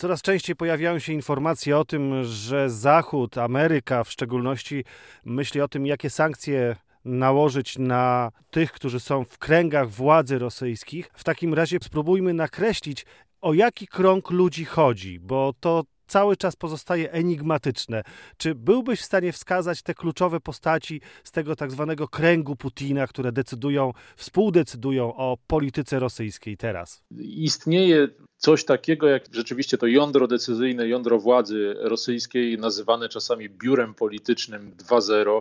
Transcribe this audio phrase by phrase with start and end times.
[0.00, 4.84] Coraz częściej pojawiają się informacje o tym, że Zachód, Ameryka w szczególności,
[5.24, 11.10] myśli o tym, jakie sankcje nałożyć na tych, którzy są w kręgach władzy rosyjskich.
[11.14, 13.06] W takim razie spróbujmy nakreślić,
[13.40, 18.02] o jaki krąg ludzi chodzi, bo to cały czas pozostaje enigmatyczne.
[18.36, 23.32] Czy byłbyś w stanie wskazać te kluczowe postaci z tego tak zwanego kręgu Putina, które
[23.32, 27.02] decydują, współdecydują o polityce rosyjskiej teraz?
[27.18, 28.08] Istnieje
[28.40, 35.40] coś takiego jak rzeczywiście to jądro decyzyjne, jądro władzy rosyjskiej, nazywane czasami biurem politycznym 2.0,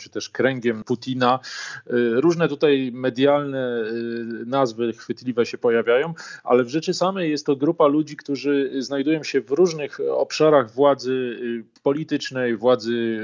[0.00, 1.38] czy też kręgiem Putina.
[1.86, 7.56] Y, różne tutaj medialne y, nazwy chwytliwe się pojawiają, ale w rzeczy samej jest to
[7.56, 13.20] grupa ludzi, którzy znajdują się w różnych obszarach władzy y, politycznej, władzy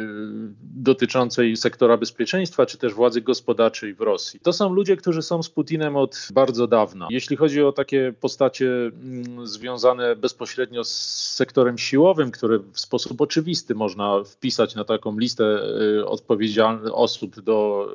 [0.62, 4.40] dotyczącej sektora bezpieczeństwa, czy też władzy gospodarczej w Rosji.
[4.40, 7.08] To są ludzie, którzy są z Putinem od bardzo dawna.
[7.10, 10.90] Jeśli chodzi o takie postacie Mm, związane bezpośrednio z
[11.34, 15.44] sektorem siłowym, które w sposób oczywisty można wpisać na taką listę
[15.98, 17.88] y, odpowiedzialnych osób do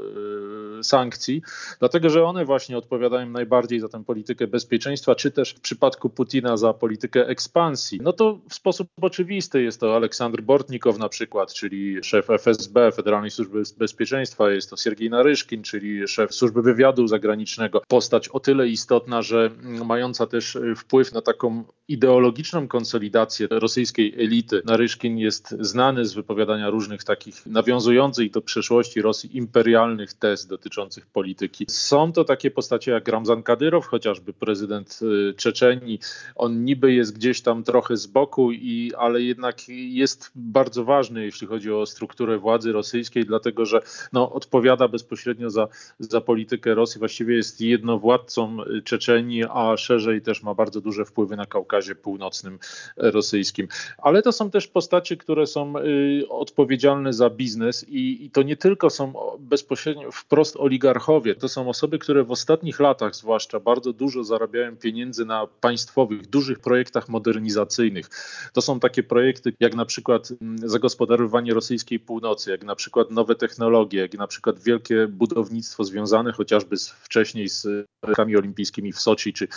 [0.66, 1.41] y, sankcji,
[1.79, 6.57] dlatego że one właśnie odpowiadają najbardziej za tę politykę bezpieczeństwa, czy też w przypadku Putina
[6.57, 7.99] za politykę ekspansji.
[8.03, 13.31] No to w sposób oczywisty jest to Aleksandr Bortnikow na przykład, czyli szef FSB, Federalnej
[13.31, 17.81] Służby Bezpieczeństwa, jest to Siergiej Naryszkin, czyli szef Służby Wywiadu Zagranicznego.
[17.87, 19.51] Postać o tyle istotna, że
[19.85, 24.61] mająca też wpływ na taką ideologiczną konsolidację rosyjskiej elity.
[24.65, 30.66] Naryszkin jest znany z wypowiadania różnych takich nawiązujących do przeszłości Rosji imperialnych tez dotyczących
[31.13, 31.65] polityki.
[31.69, 35.99] Są to takie postacie jak Ramzan Kadyrow, chociażby prezydent y, Czeczenii.
[36.35, 41.47] On niby jest gdzieś tam trochę z boku, i, ale jednak jest bardzo ważny, jeśli
[41.47, 43.79] chodzi o strukturę władzy rosyjskiej, dlatego że
[44.13, 45.67] no, odpowiada bezpośrednio za,
[45.99, 46.99] za politykę Rosji.
[46.99, 52.59] Właściwie jest jednowładcą Czeczenii, a szerzej też ma bardzo duże wpływy na Kaukazie Północnym
[52.97, 53.67] rosyjskim.
[53.97, 58.57] Ale to są też postacie, które są y, odpowiedzialne za biznes i, i to nie
[58.57, 64.23] tylko są bezpośrednio wprost oligarchowie, to są osoby, które w ostatnich latach zwłaszcza bardzo dużo
[64.23, 68.09] zarabiają pieniędzy na państwowych, dużych projektach modernizacyjnych.
[68.53, 73.35] To są takie projekty jak na przykład mm, zagospodarowanie rosyjskiej północy, jak na przykład nowe
[73.35, 77.67] technologie, jak na przykład wielkie budownictwo związane chociażby z, wcześniej z
[78.03, 79.47] Igrzyskami Olimpijskimi w Soczi czy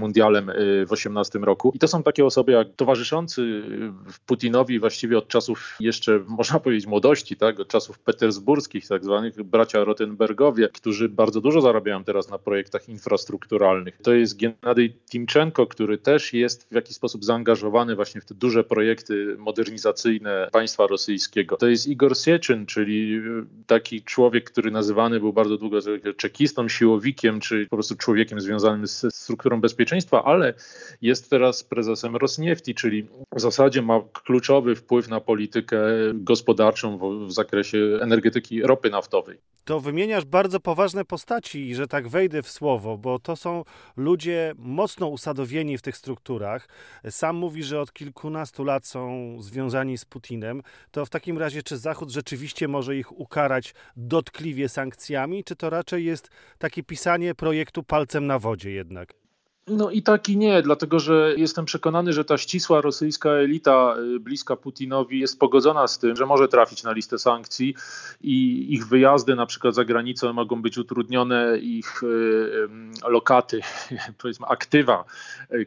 [0.00, 0.54] Mundialem y,
[0.84, 1.72] w 2018 roku.
[1.74, 3.62] I to są takie osoby jak towarzyszący
[4.26, 7.60] Putinowi właściwie od czasów jeszcze, można powiedzieć, młodości, tak?
[7.60, 9.84] od czasów petersburskich, tak zwanych bracia
[10.46, 13.98] Rotenbergowie, którzy bardzo dużo zarabiają teraz na projektach infrastrukturalnych.
[14.02, 18.64] To jest Gennady Timczenko, który też jest w jakiś sposób zaangażowany właśnie w te duże
[18.64, 21.56] projekty modernizacyjne państwa rosyjskiego.
[21.56, 23.22] To jest Igor Sieczyn, czyli
[23.66, 25.78] taki człowiek, który nazywany był bardzo długo
[26.16, 30.54] czekistą, siłowikiem, czy po prostu człowiekiem związanym z strukturą bezpieczeństwa, ale
[31.02, 35.78] jest teraz prezesem Rosniefti, czyli w zasadzie ma kluczowy wpływ na politykę
[36.14, 39.38] gospodarczą w, w zakresie energetyki ropy naftowej.
[39.66, 43.64] To wymieniasz bardzo poważne postaci, że tak wejdę w słowo, bo to są
[43.96, 46.68] ludzie mocno usadowieni w tych strukturach.
[47.10, 50.62] Sam mówi, że od kilkunastu lat są związani z Putinem.
[50.90, 56.04] To w takim razie, czy Zachód rzeczywiście może ich ukarać dotkliwie sankcjami, czy to raczej
[56.04, 59.25] jest takie pisanie projektu palcem na wodzie jednak?
[59.68, 64.20] No i tak i nie, dlatego że jestem przekonany, że ta ścisła rosyjska elita y,
[64.20, 67.74] bliska Putinowi jest pogodzona z tym, że może trafić na listę sankcji
[68.20, 73.60] i ich wyjazdy na przykład za granicę mogą być utrudnione, ich y, y, lokaty,
[74.22, 75.04] powiedzmy aktywa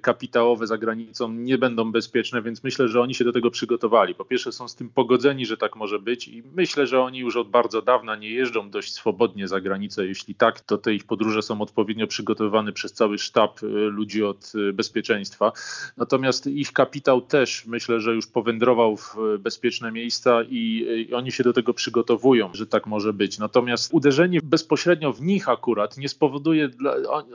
[0.01, 4.15] kapitałowe za granicą nie będą bezpieczne, więc myślę, że oni się do tego przygotowali.
[4.15, 7.35] Po pierwsze są z tym pogodzeni, że tak może być i myślę, że oni już
[7.35, 10.05] od bardzo dawna nie jeżdżą dość swobodnie za granicę.
[10.05, 13.59] Jeśli tak, to te ich podróże są odpowiednio przygotowane przez cały sztab
[13.89, 15.51] ludzi od y, bezpieczeństwa.
[15.97, 21.43] Natomiast ich kapitał też myślę, że już powędrował w bezpieczne miejsca i, i oni się
[21.43, 23.39] do tego przygotowują, że tak może być.
[23.39, 26.69] Natomiast uderzenie bezpośrednio w nich akurat nie spowoduje,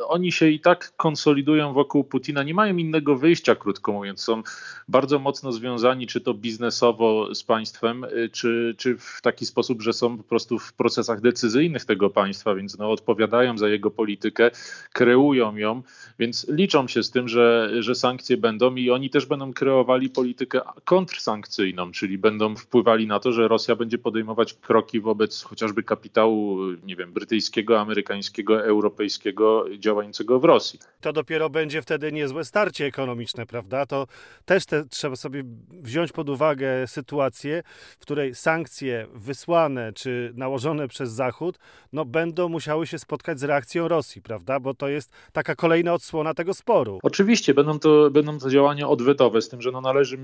[0.08, 4.20] oni się i tak konsolidują wokół Putina, nie mają innego wyjścia, krótko mówiąc.
[4.20, 4.42] Są
[4.88, 9.92] bardzo mocno związani, czy to biznesowo z państwem, y, czy, czy w taki sposób, że
[9.92, 14.50] są po prostu w procesach decyzyjnych tego państwa, więc no, odpowiadają za jego politykę,
[14.92, 15.82] kreują ją,
[16.18, 20.60] więc liczą się z tym, że, że sankcje będą i oni też będą kreowali politykę
[20.84, 26.96] kontrsankcyjną, czyli będą wpływali na to, że Rosja będzie podejmować kroki wobec chociażby kapitału, nie
[26.96, 30.80] wiem, brytyjskiego, amerykańskiego, europejskiego działającego w Rosji.
[31.00, 33.86] To dopiero będzie wtedy niezłe starcie ekonomiczne, prawda?
[33.86, 34.06] To
[34.44, 37.62] też te, trzeba sobie wziąć pod uwagę sytuację,
[37.98, 41.58] w której sankcje wysłane czy nałożone przez Zachód,
[41.92, 44.60] no będą musiały się spotkać z reakcją Rosji, prawda?
[44.60, 46.98] Bo to jest taka kolejna odsłona tego sporu.
[47.02, 50.18] Oczywiście będą to, będą to działania odwetowe, z tym, że no należy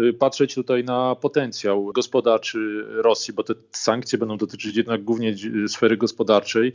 [0.00, 5.34] y, patrzeć tutaj na potencjał gospodarczy Rosji, bo te sankcje będą dotyczyć jednak głównie
[5.68, 6.72] sfery gospodarczej,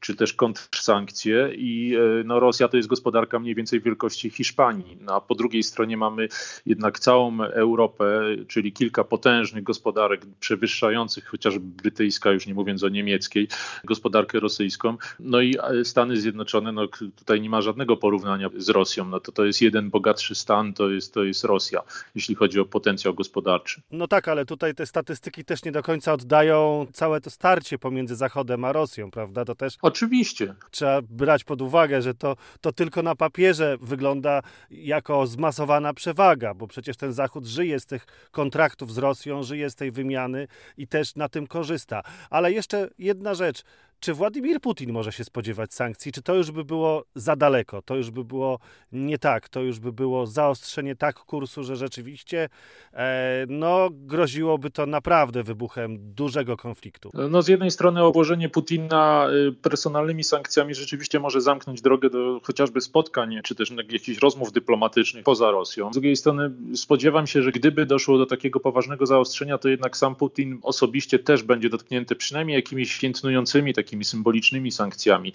[0.00, 4.98] czy też kontrsankcje i y, no, Rosja to jest gospodarka mniej więcej wielkości Hiszpanii.
[5.00, 6.28] No, a po drugiej stronie mamy
[6.66, 13.48] jednak całą Europę, czyli kilka potężnych gospodarek przewyższających chociażby brytyjska, już nie mówiąc o niemieckiej,
[13.84, 14.96] gospodarkę rosyjską.
[15.20, 15.54] No i
[15.84, 19.04] Stany Zjednoczone, no tutaj nie ma żadnego porównania z Rosją.
[19.04, 21.82] No to to jest jeden bogatszy stan, to jest, to jest Rosja,
[22.14, 23.82] jeśli chodzi o potencjał gospodarczy.
[23.90, 28.16] No tak, ale tutaj te statystyki też nie do końca oddają całe to starcie pomiędzy
[28.16, 29.44] Zachodem a Rosją, prawda?
[29.44, 29.74] To też.
[29.82, 30.54] Oczywiście.
[30.70, 36.66] Trzeba brać pod uwagę, że to, to tylko na papierze wygląda jako zmasowana przewaga, bo
[36.66, 41.16] przecież ten Zachód żyje z tych kontraktów z Rosją, żyje z tej wymiany i też
[41.16, 42.02] na tym korzysta.
[42.30, 43.62] Ale jeszcze jedna rzecz.
[44.00, 46.12] Czy Władimir Putin może się spodziewać sankcji?
[46.12, 47.82] Czy to już by było za daleko?
[47.82, 48.58] To już by było
[48.92, 49.48] nie tak?
[49.48, 52.48] To już by było zaostrzenie tak kursu, że rzeczywiście
[52.92, 57.10] e, no, groziłoby to naprawdę wybuchem dużego konfliktu?
[57.30, 62.80] No, z jednej strony obłożenie Putina y, personalnymi sankcjami rzeczywiście może zamknąć drogę do chociażby
[62.80, 65.90] spotkań, czy też jakichś rozmów dyplomatycznych poza Rosją.
[65.90, 70.16] Z drugiej strony spodziewam się, że gdyby doszło do takiego poważnego zaostrzenia, to jednak sam
[70.16, 75.32] Putin osobiście też będzie dotknięty przynajmniej jakimiś świętnującymi, takimi takimi symbolicznymi sankcjami.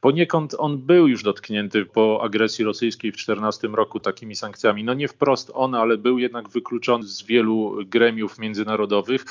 [0.00, 4.84] Poniekąd on był już dotknięty po agresji rosyjskiej w 2014 roku takimi sankcjami.
[4.84, 9.24] No nie wprost on, ale był jednak wykluczony z wielu gremiów międzynarodowych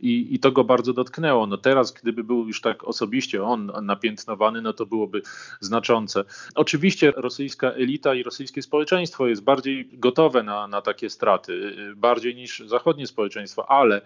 [0.00, 1.46] i, i to go bardzo dotknęło.
[1.46, 5.22] No teraz, gdyby był już tak osobiście on napiętnowany, no to byłoby
[5.60, 6.24] znaczące.
[6.54, 12.62] Oczywiście rosyjska elita i rosyjskie społeczeństwo jest bardziej gotowe na, na takie straty, bardziej niż
[12.66, 14.00] zachodnie społeczeństwo, ale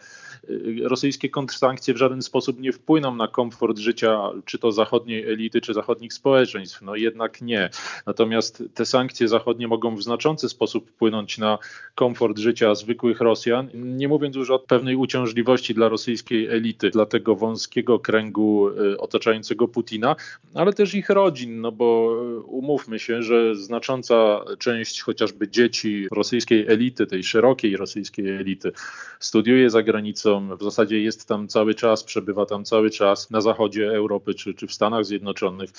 [0.51, 4.10] y, rosyjskie kontrsankcje w żaden sposób nie wpłyną na komfort życia
[4.45, 6.83] czy to zachodniej elity, czy zachodnich społeczeństw.
[6.83, 7.71] No jednak nie.
[8.07, 11.59] Natomiast te sankcje zachodnie mogą w znaczący sposób wpłynąć na
[11.95, 17.37] komfort życia zwykłych Rosjan, nie mówiąc już o pewnej uciążliwości dla rosyjskiej elity, dla tego
[17.37, 20.17] wąskiego kręgu y, otaczającego Putina,
[20.55, 26.67] ale też ich rodzin, no bo y, umówmy się, że znacząca część chociażby dzieci rosyjskiej
[26.69, 28.73] elity, tej szerokiej rosyjskiej elity,
[29.21, 34.00] studiuje za granicą, w zasadzie jest tam cały czas, przebywa tam cały czas na zachodzie
[34.01, 35.71] Europy czy, czy w Stanach Zjednoczonych.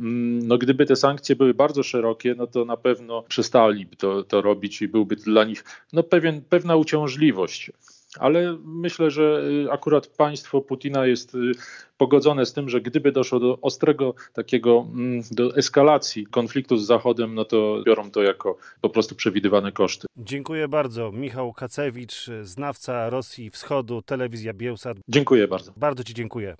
[0.00, 4.42] Mm, no, gdyby te sankcje były bardzo szerokie, no to na pewno przestaliby to, to
[4.42, 7.70] robić i byłby dla nich no, pewien, pewna uciążliwość
[8.18, 11.52] ale myślę, że y, akurat państwo Putina jest y,
[11.96, 17.34] pogodzone z tym, że gdyby doszło do ostrego takiego, mm, do eskalacji konfliktu z Zachodem,
[17.34, 20.06] no to biorą to jako po prostu przewidywane koszty.
[20.16, 21.12] Dziękuję bardzo.
[21.12, 24.96] Michał Kacewicz, znawca Rosji Wschodu, telewizja Bielsat.
[25.08, 25.72] Dziękuję bardzo.
[25.76, 26.54] Bardzo Ci dziękuję.